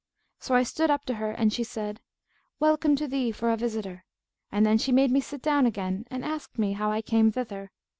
[0.39, 2.01] So I stood up to her and she said,
[2.59, 4.03] 'Welcome to thee for a visitor!'
[4.51, 7.69] and then she made me sit down again and asked me how I came thither.